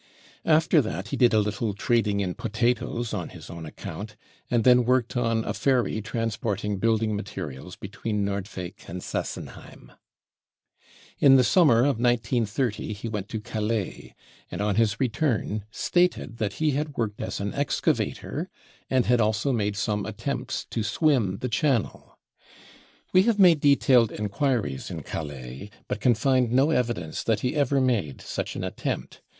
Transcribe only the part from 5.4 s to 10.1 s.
a ferry transporting building materials between Norci weyk and Sassenheim. van'der lubbe,